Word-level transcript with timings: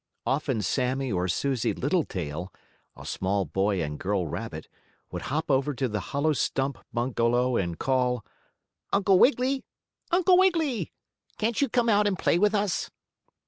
Often 0.25 0.63
Sammie 0.63 1.11
or 1.11 1.27
Susie 1.27 1.75
Littletail, 1.75 2.51
a 2.97 3.05
small 3.05 3.45
boy 3.45 3.83
and 3.83 3.99
girl 3.99 4.25
rabbit, 4.25 4.67
would 5.11 5.21
hop 5.21 5.51
over 5.51 5.75
to 5.75 5.87
the 5.87 5.99
hollow 5.99 6.33
stump 6.33 6.79
bungalow, 6.91 7.55
and 7.55 7.77
call: 7.77 8.25
"Uncle 8.91 9.19
Wiggily! 9.19 9.63
Uncle 10.09 10.39
Wiggily! 10.39 10.91
Can't 11.37 11.61
you 11.61 11.69
come 11.69 11.87
out 11.87 12.07
and 12.07 12.17
play 12.17 12.39
with 12.39 12.55
us?" 12.55 12.89